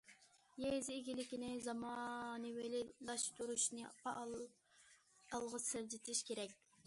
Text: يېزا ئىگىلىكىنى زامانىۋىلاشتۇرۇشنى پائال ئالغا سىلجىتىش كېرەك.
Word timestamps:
يېزا 0.61 0.93
ئىگىلىكىنى 0.93 1.49
زامانىۋىلاشتۇرۇشنى 1.65 3.85
پائال 3.99 4.33
ئالغا 4.41 5.61
سىلجىتىش 5.69 6.27
كېرەك. 6.31 6.57